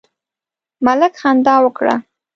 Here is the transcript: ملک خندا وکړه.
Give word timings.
ملک 0.85 1.13
خندا 1.21 1.55
وکړه. 1.65 1.95